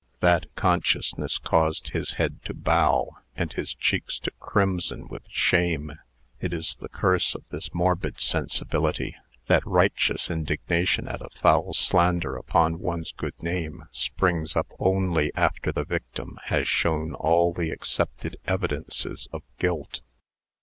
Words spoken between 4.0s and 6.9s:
to crimson with shame. It is the